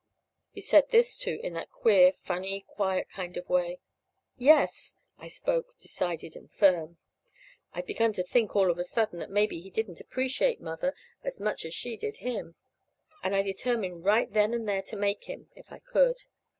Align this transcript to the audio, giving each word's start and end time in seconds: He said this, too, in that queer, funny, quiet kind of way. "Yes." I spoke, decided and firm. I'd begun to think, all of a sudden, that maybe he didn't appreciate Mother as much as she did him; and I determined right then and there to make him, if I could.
He 0.51 0.61
said 0.61 0.89
this, 0.89 1.15
too, 1.15 1.39
in 1.43 1.53
that 1.53 1.69
queer, 1.69 2.13
funny, 2.13 2.61
quiet 2.61 3.07
kind 3.11 3.37
of 3.37 3.47
way. 3.47 3.81
"Yes." 4.35 4.95
I 5.19 5.27
spoke, 5.27 5.77
decided 5.77 6.35
and 6.35 6.51
firm. 6.51 6.97
I'd 7.73 7.85
begun 7.85 8.11
to 8.13 8.23
think, 8.23 8.55
all 8.55 8.71
of 8.71 8.79
a 8.79 8.83
sudden, 8.83 9.19
that 9.19 9.29
maybe 9.29 9.61
he 9.61 9.69
didn't 9.69 10.01
appreciate 10.01 10.59
Mother 10.59 10.95
as 11.23 11.39
much 11.39 11.65
as 11.65 11.75
she 11.75 11.97
did 11.97 12.17
him; 12.17 12.55
and 13.21 13.35
I 13.35 13.43
determined 13.43 14.03
right 14.03 14.33
then 14.33 14.55
and 14.55 14.67
there 14.67 14.81
to 14.81 14.95
make 14.95 15.25
him, 15.25 15.51
if 15.55 15.71
I 15.71 15.77
could. 15.77 16.23